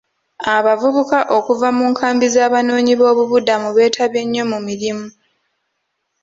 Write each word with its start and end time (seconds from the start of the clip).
Abavubuka 0.55 1.17
okuva 1.37 1.67
mu 1.77 1.85
nkambi 1.91 2.25
z'abanoonyi 2.33 2.93
b'obubuddamu 2.99 3.69
beetabye 3.75 4.21
nnyo 4.25 4.43
mu 4.51 4.57
mirimu. 4.67 5.07